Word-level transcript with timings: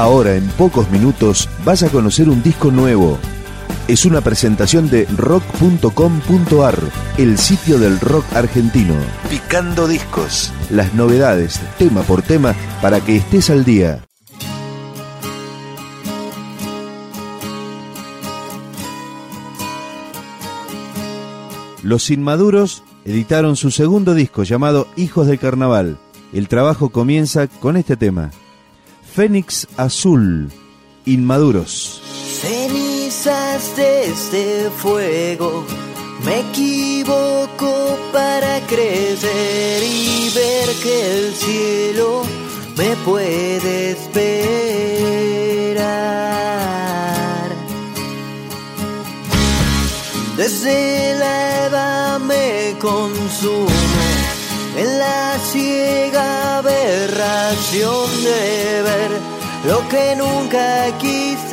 Ahora, 0.00 0.34
en 0.34 0.48
pocos 0.52 0.90
minutos, 0.90 1.46
vas 1.62 1.82
a 1.82 1.90
conocer 1.90 2.30
un 2.30 2.42
disco 2.42 2.70
nuevo. 2.70 3.18
Es 3.86 4.06
una 4.06 4.22
presentación 4.22 4.88
de 4.88 5.04
rock.com.ar, 5.14 6.78
el 7.18 7.36
sitio 7.36 7.78
del 7.78 8.00
rock 8.00 8.24
argentino. 8.32 8.94
Picando 9.28 9.86
discos. 9.86 10.54
Las 10.70 10.94
novedades, 10.94 11.60
tema 11.76 12.00
por 12.00 12.22
tema, 12.22 12.54
para 12.80 13.02
que 13.02 13.16
estés 13.16 13.50
al 13.50 13.66
día. 13.66 14.02
Los 21.82 22.08
Inmaduros 22.08 22.84
editaron 23.04 23.54
su 23.54 23.70
segundo 23.70 24.14
disco 24.14 24.44
llamado 24.44 24.88
Hijos 24.96 25.26
del 25.26 25.38
Carnaval. 25.38 25.98
El 26.32 26.48
trabajo 26.48 26.88
comienza 26.88 27.48
con 27.48 27.76
este 27.76 27.98
tema. 27.98 28.30
Fénix 29.14 29.66
Azul, 29.76 30.50
Inmaduros. 31.04 32.00
Cenizas 32.40 33.76
de 33.76 34.04
este 34.04 34.70
fuego, 34.70 35.64
me 36.24 36.40
equivoco 36.40 37.98
para 38.12 38.60
crecer 38.68 39.82
y 39.82 40.30
ver 40.32 40.68
que 40.82 41.18
el 41.18 41.34
cielo 41.34 42.22
me 42.76 42.94
puede 43.04 43.90
esperar. 43.92 44.20
Desde 50.36 51.18
la 51.18 51.66
edad 51.66 52.20
me 52.20 52.76
consumo 52.78 53.66
en 54.76 54.98
la 54.98 55.36
ciega 55.52 56.58
aberración 56.58 58.19
lo 59.64 59.86
que 59.88 60.16
nunca 60.16 60.96
quise. 60.98 61.49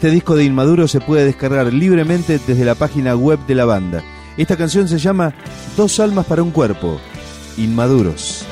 Este 0.00 0.12
disco 0.12 0.34
de 0.34 0.44
Inmaduro 0.44 0.88
se 0.88 0.98
puede 0.98 1.26
descargar 1.26 1.70
libremente 1.70 2.40
desde 2.46 2.64
la 2.64 2.74
página 2.74 3.14
web 3.14 3.38
de 3.46 3.54
la 3.54 3.66
banda. 3.66 4.02
Esta 4.38 4.56
canción 4.56 4.88
se 4.88 4.98
llama 4.98 5.34
Dos 5.76 6.00
almas 6.00 6.24
para 6.24 6.42
un 6.42 6.52
cuerpo, 6.52 6.98
Inmaduros. 7.58 8.46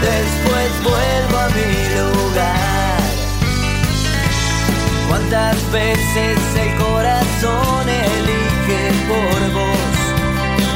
Después 0.00 0.70
vuelvo 0.82 1.38
a 1.38 1.48
mi 1.48 1.72
lugar. 1.98 3.00
¿Cuántas 5.08 5.56
veces 5.72 6.38
el 6.64 6.70
corazón 6.76 7.88
elige 7.88 8.82
por 9.08 9.38
vos? 9.52 9.96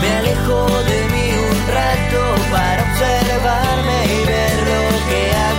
Me 0.01 0.11
alejo 0.19 0.59
de 0.91 0.99
mí 1.13 1.27
un 1.51 1.59
rato 1.75 2.21
para 2.51 2.83
observarme 2.83 3.99
y 4.07 4.27
ver 4.27 4.57
lo 4.71 4.83
que 5.09 5.21
hago 5.37 5.50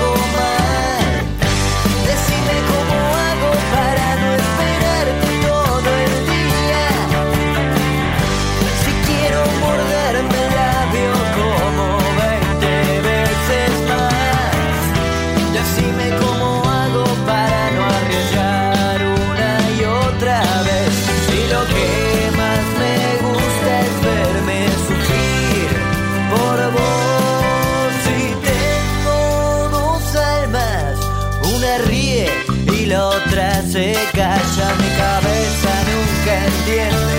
se 33.81 33.94
calla. 34.13 34.68
Mi 34.80 34.89
cabeza 35.04 35.72
nunca 35.89 36.33
entiende 36.45 37.18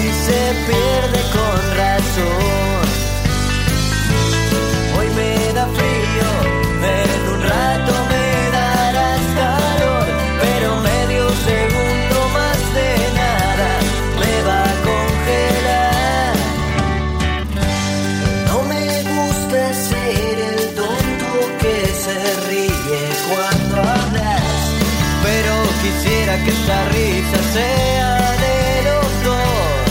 y 0.00 0.12
se 0.24 0.40
pierde 0.66 1.21
que 26.38 26.50
esta 26.50 26.84
risa 26.88 27.38
sea 27.52 28.32
de 28.44 28.82
los 28.88 29.10
dos. 29.28 29.84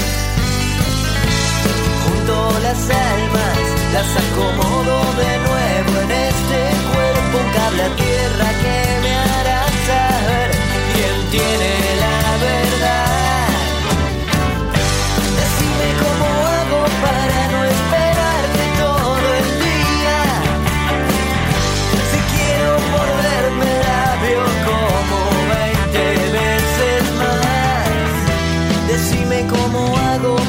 Junto 2.04 2.60
las 2.62 2.82
almas, 2.90 3.60
las 3.94 4.10
acomodo 4.24 4.98
de 5.22 5.32
nuevo 5.48 5.92
en 6.04 6.12
este 6.30 6.60
cuerpo, 6.94 7.38
cable 7.56 7.84
a 7.84 7.96
tierra 7.96 8.50
que 8.64 8.78
me 9.04 9.14
hará 9.14 9.62
saber. 9.88 10.50
Quién 10.94 11.18
tiene 11.32 11.61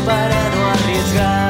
para 0.05 0.51
no 0.51 0.67
arriesgar 0.71 1.42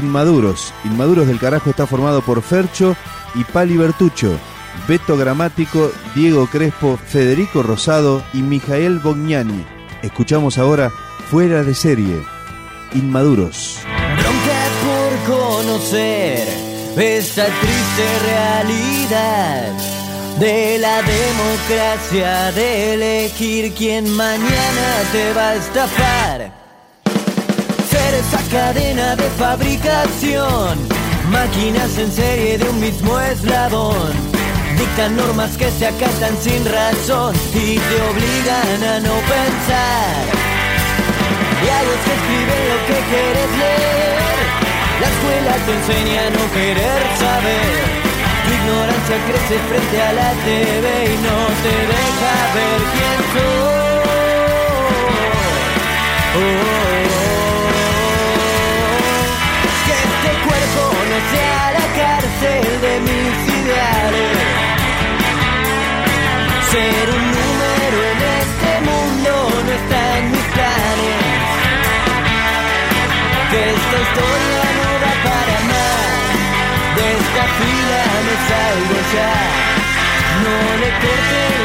Inmaduros. 0.00 0.72
Inmaduros 0.84 1.26
del 1.26 1.38
Carajo 1.38 1.70
está 1.70 1.86
formado 1.86 2.22
por 2.22 2.40
Fercho 2.42 2.96
y 3.34 3.44
Pali 3.44 3.76
Bertucho, 3.76 4.32
Beto 4.88 5.16
Gramático, 5.16 5.92
Diego 6.14 6.46
Crespo, 6.46 6.96
Federico 6.96 7.62
Rosado 7.62 8.22
y 8.32 8.42
Mijael 8.42 8.98
Bognani. 8.98 9.64
Escuchamos 10.02 10.58
ahora 10.58 10.90
Fuera 11.30 11.62
de 11.62 11.74
serie. 11.74 12.22
Inmaduros. 12.94 13.78
Bronca 14.18 14.60
por 14.84 15.36
conocer 15.36 16.48
esta 16.96 17.44
triste 17.44 18.18
realidad. 18.26 19.72
de 20.40 20.78
la 20.78 21.02
democracia 21.02 22.50
de 22.52 22.94
elegir 22.94 23.74
quién 23.74 24.10
mañana 24.16 25.02
te 25.12 25.32
va 25.34 25.50
a 25.50 25.54
estafar. 25.56 26.59
Esa 28.18 28.38
cadena 28.50 29.16
de 29.16 29.28
fabricación, 29.38 30.78
máquinas 31.30 31.96
en 31.96 32.12
serie 32.12 32.58
de 32.58 32.68
un 32.68 32.80
mismo 32.80 33.18
eslabón. 33.20 34.12
Dictan 34.76 35.16
normas 35.16 35.56
que 35.56 35.70
se 35.70 35.86
acatan 35.86 36.36
sin 36.40 36.64
razón 36.64 37.34
y 37.54 37.78
te 37.78 37.96
obligan 38.10 38.82
a 38.84 39.00
no 39.00 39.14
pensar. 39.34 40.22
Diarios 41.62 42.00
que 42.04 42.12
escriben 42.18 42.62
lo 42.70 42.78
que 42.86 42.98
quieres 43.10 43.50
leer. 43.62 44.38
La 45.00 45.08
escuela 45.08 45.52
te 45.64 45.72
enseña 45.72 46.20
a 46.26 46.30
no 46.30 46.44
querer 46.52 47.00
saber 47.18 48.10
tu 48.44 48.50
ignorancia 48.52 49.16
crece 49.26 49.56
frente 49.68 50.02
a 50.02 50.12
la 50.12 50.30
TV 50.44 50.86
y 51.04 51.16
no 51.26 51.38
te 51.62 51.74
deja 51.92 52.34
ver 52.56 52.80
quién 52.92 53.18
soy. 53.32 53.80
Que 56.34 56.69
la 61.32 61.86
cárcel 62.00 62.80
de 62.80 63.00
mis 63.06 63.36
ideales. 63.60 64.36
Ser 66.70 67.06
un 67.18 67.24
número 67.38 67.98
en 68.12 68.20
este 68.40 68.72
mundo 68.88 69.30
no 69.66 69.72
está 69.80 70.18
en 70.18 70.30
mis 70.30 70.46
planes. 70.54 71.22
Que 73.50 73.60
esta 73.76 73.96
historia 74.04 74.62
no 74.78 74.88
da 75.04 75.12
para 75.26 75.56
más. 75.70 76.20
De 76.96 77.06
esta 77.20 77.44
fila 77.58 78.02
me 78.26 78.36
salgo 78.50 78.98
ya. 79.14 79.34
No 80.44 80.56
le 80.80 80.90
corte 81.02 81.59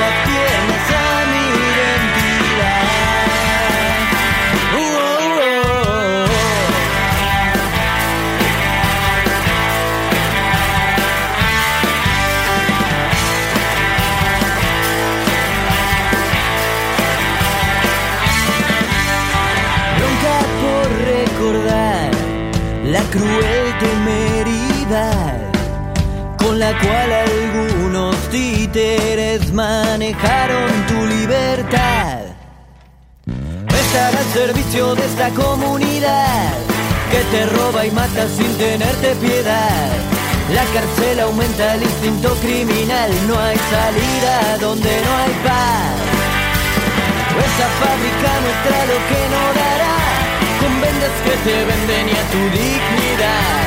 cruel 23.11 23.77
temeridad 23.79 25.45
con 26.37 26.59
la 26.59 26.71
cual 26.79 27.11
algunos 27.11 28.15
títeres 28.29 29.51
manejaron 29.53 30.69
tu 30.87 31.05
libertad. 31.05 32.19
Estar 33.67 34.15
al 34.15 34.25
servicio 34.33 34.95
de 34.95 35.05
esta 35.05 35.29
comunidad 35.29 36.53
que 37.11 37.21
te 37.31 37.45
roba 37.47 37.85
y 37.85 37.91
mata 37.91 38.27
sin 38.27 38.51
tenerte 38.57 39.15
piedad. 39.15 39.89
La 40.53 40.63
cárcel 40.73 41.19
aumenta 41.21 41.75
el 41.75 41.83
instinto 41.83 42.35
criminal, 42.35 43.09
no 43.27 43.39
hay 43.39 43.57
salida 43.57 44.57
donde 44.59 44.89
no 45.05 45.11
hay 45.17 45.33
paz. 45.43 46.15
Esa 47.47 47.67
fábrica 47.81 48.31
muestra 48.43 48.77
lo 48.91 48.97
que 49.09 49.21
no 49.33 49.43
dará, 49.59 49.84
con 50.75 50.81
vendas 50.81 51.11
que 51.23 51.31
te 51.49 51.65
venden 51.65 52.09
y 52.09 52.11
a 52.11 52.23
tu 52.31 52.41
dignidad. 52.51 53.65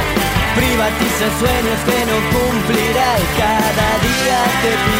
Privatiza 0.56 1.26
sueños 1.38 1.78
que 1.86 1.98
no 2.10 2.16
cumplirá 2.32 3.08
y 3.18 3.26
cada 3.38 3.88
día 4.08 4.38
te 4.62 4.72
piden 4.84 4.97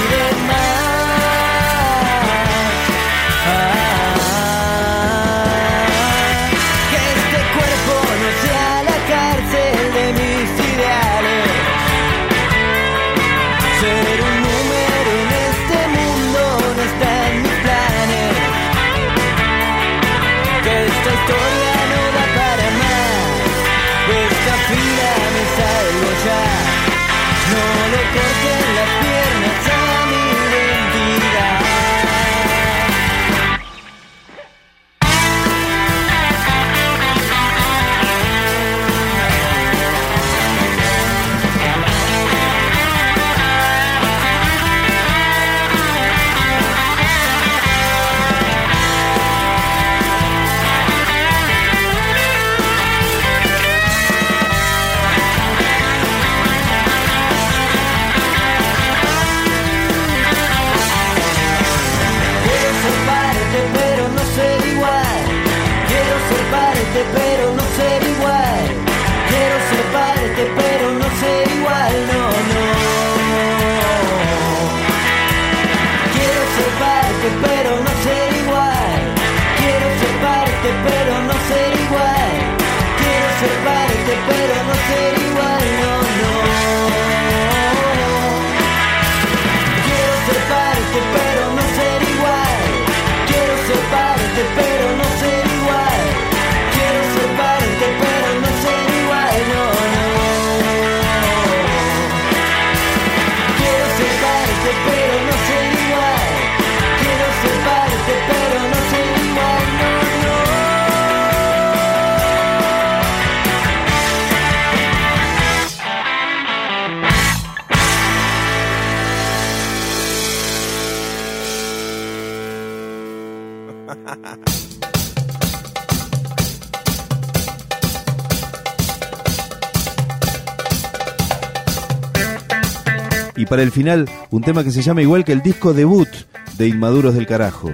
para 133.49 133.63
el 133.63 133.73
final, 133.73 134.09
un 134.31 134.43
tema 134.43 134.63
que 134.63 134.71
se 134.71 134.83
llama 134.83 135.03
igual 135.03 135.25
que 135.25 135.33
el 135.33 135.43
disco 135.43 135.73
debut 135.73 136.09
de 136.57 136.69
Inmaduros 136.69 137.15
del 137.15 137.27
Carajo, 137.27 137.71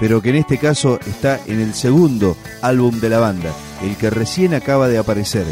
pero 0.00 0.20
que 0.20 0.30
en 0.30 0.36
este 0.36 0.58
caso 0.58 0.98
está 1.06 1.40
en 1.46 1.60
el 1.60 1.74
segundo 1.74 2.36
álbum 2.62 3.00
de 3.00 3.08
la 3.08 3.20
banda, 3.20 3.52
el 3.82 3.96
que 3.96 4.10
recién 4.10 4.54
acaba 4.54 4.88
de 4.88 4.98
aparecer. 4.98 5.46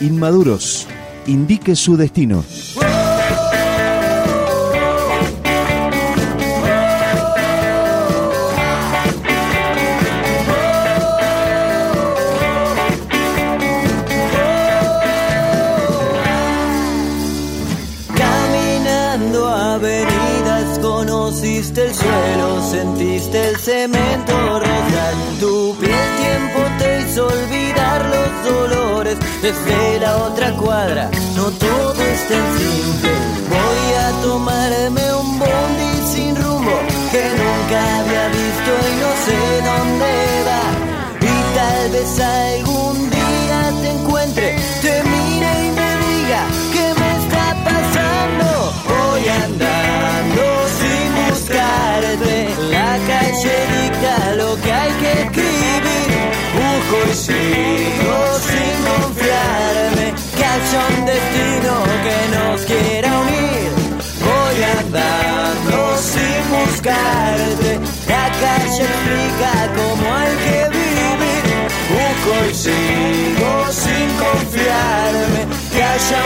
Inmaduros, 0.00 0.86
indique 1.26 1.74
su 1.74 1.96
destino. 1.96 2.44
Elemento 23.78 24.58
rosal. 24.58 25.16
Tu 25.38 25.76
piel 25.78 26.08
tiempo 26.16 26.58
te 26.80 27.00
hizo 27.00 27.28
olvidar 27.28 28.00
los 28.06 28.52
dolores 28.52 29.16
desde 29.40 30.00
la 30.00 30.16
otra 30.16 30.52
cuadra. 30.54 31.08
No 31.36 31.44
todo 31.44 31.92
es 31.92 32.28
tan 32.28 32.58
simple. 32.58 33.10
Voy 33.54 33.84
a 34.04 34.10
tomarme 34.20 35.14
un 35.14 35.38
bondi 35.38 35.92
sin 36.12 36.34
rumbo 36.34 36.76
que 37.12 37.22
nunca 37.40 37.98
había 38.00 38.26
visto 38.40 38.70
y 38.88 38.94
no 39.02 39.10
sé 39.24 39.38
dónde 39.70 40.10
va. 40.48 40.64
Y 41.20 41.36
tal 41.56 41.90
vez 41.92 42.20
algo 42.20 42.67
sigo 57.18 58.18
sin 58.48 58.74
confiarme, 58.90 60.06
que 60.36 60.44
haya 60.52 60.80
un 60.94 61.04
destino 61.04 61.74
que 62.04 62.18
nos 62.36 62.60
quiera 62.62 63.08
unir. 63.24 63.70
Voy 64.28 64.56
andando 64.78 65.78
sin 65.98 66.40
buscarte, 66.54 67.70
la 68.06 68.26
calle 68.42 68.84
explica 68.92 69.52
cómo 69.78 70.04
hay 70.14 70.34
que 70.46 70.60
vivir. 70.78 71.44
Busco 71.90 72.34
y 72.50 72.54
sigo 72.54 73.52
sin 73.84 74.08
confiarme, 74.24 75.40
que 75.72 75.82
haya 75.82 76.20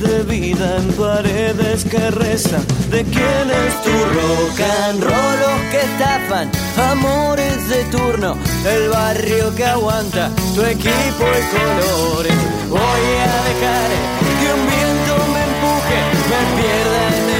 de 0.00 0.22
vida 0.24 0.76
en 0.76 0.92
paredes 0.92 1.84
que 1.84 2.10
rezan. 2.10 2.64
¿De 2.90 3.02
quién 3.04 3.46
es 3.64 3.82
tu 3.82 3.90
rock 3.90 4.60
and 4.88 5.02
roll? 5.02 5.36
Los 5.44 5.60
que 5.70 5.80
estafan, 5.80 6.50
amores 6.90 7.68
de 7.68 7.84
turno. 7.84 8.36
El 8.66 8.88
barrio 8.90 9.54
que 9.54 9.64
aguanta, 9.64 10.30
tu 10.54 10.62
equipo 10.62 11.24
y 11.40 11.42
colores. 11.56 12.34
Voy 12.68 12.80
a 12.80 13.36
dejar 13.48 13.88
que 14.38 14.46
un 14.56 14.62
viento 14.74 15.14
me 15.32 15.42
empuje, 15.50 15.98
me 16.30 16.40
pierda 16.56 17.00
en 17.08 17.30
el 17.30 17.35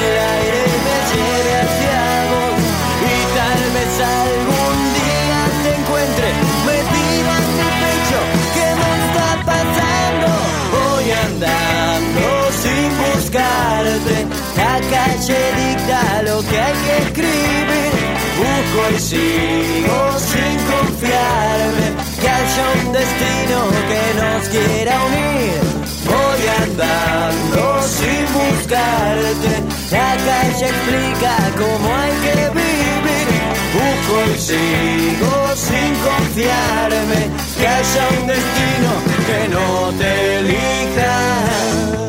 La 13.37 14.79
calle 14.89 15.37
dicta 15.57 16.23
lo 16.23 16.41
que 16.41 16.59
hay 16.59 16.73
que 16.85 16.97
escribir. 17.05 17.91
Busco 18.37 18.95
y 18.95 18.99
sigo 18.99 19.99
sin 20.17 20.57
confiarme. 20.71 21.87
Que 22.19 22.29
haya 22.29 22.63
un 22.83 22.93
destino 22.93 23.59
que 23.89 24.01
nos 24.19 24.49
quiera 24.49 24.93
unir. 25.05 25.59
Voy 26.05 26.41
andando 26.63 27.81
sin 27.83 28.25
buscarte. 28.33 29.51
La 29.91 30.15
calle 30.29 30.65
explica 30.65 31.33
cómo 31.57 31.95
hay 31.95 32.13
que 32.25 32.49
vivir. 32.59 33.27
Busco 33.77 34.15
y 34.33 34.39
sigo 34.39 35.35
sin 35.55 35.93
confiarme. 36.09 37.21
Que 37.59 37.67
haya 37.67 38.03
un 38.19 38.27
destino 38.27 38.91
que 39.27 39.47
no 39.49 39.91
te 39.99 40.39
elija. 40.39 42.06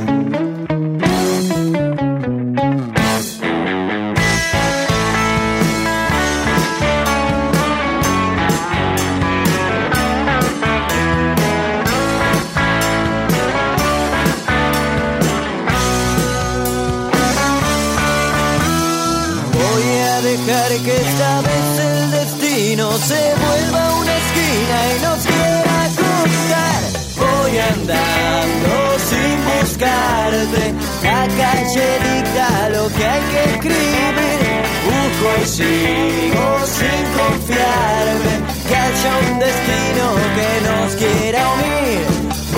Que 20.85 20.97
esta 20.97 21.41
vez 21.41 21.79
el 21.79 22.11
destino 22.11 22.93
se 22.99 23.35
vuelva 23.35 23.95
una 24.01 24.15
esquina 24.17 24.77
y 24.95 25.03
nos 25.03 25.19
quiera 25.27 25.79
cruzar. 25.99 26.81
Voy 27.17 27.59
andando 27.59 28.99
sin 29.11 29.37
buscarte, 29.49 30.75
la 31.03 31.27
calle 31.43 31.87
dicta 32.09 32.69
lo 32.71 32.89
que 32.89 33.05
hay 33.05 33.23
que 33.33 33.45
escribir. 33.55 34.63
Busco 34.89 35.29
y 35.43 35.47
sigo 35.47 36.47
sin 36.79 37.03
confiarme, 37.19 38.35
que 38.69 38.77
haya 38.77 39.13
un 39.31 39.39
destino 39.39 40.07
que 40.37 40.51
nos 40.69 40.93
quiera 40.95 41.41
unir. 41.55 42.07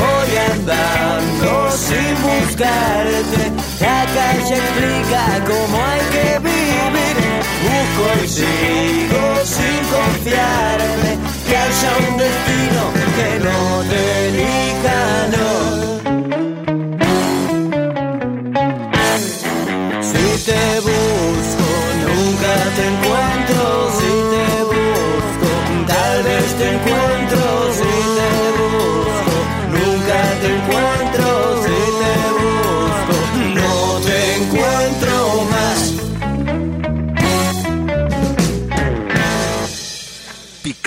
Voy 0.01 0.31
andando 0.53 1.71
sin 1.73 2.15
buscarte, 2.23 3.43
la 3.81 4.01
calle 4.15 4.57
explica 4.57 5.23
cómo 5.47 5.77
hay 5.85 6.01
que 6.13 6.39
vivir. 6.41 6.60
Busco 7.63 8.25
y 8.25 8.29
sigo 8.29 9.45
sin 9.45 9.79
confiarme, 9.93 11.19
que 11.47 11.57
haya 11.57 11.91
un 12.09 12.17
destino 12.17 12.83
que 13.17 13.39
no 13.45 13.80